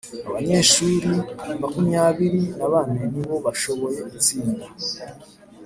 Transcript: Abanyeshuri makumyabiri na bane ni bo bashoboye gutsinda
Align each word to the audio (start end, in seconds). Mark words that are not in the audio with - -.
Abanyeshuri 0.27 1.09
makumyabiri 1.61 2.41
na 2.57 2.67
bane 2.71 3.01
ni 3.13 3.21
bo 3.27 3.35
bashoboye 3.45 3.99
gutsinda 4.11 4.65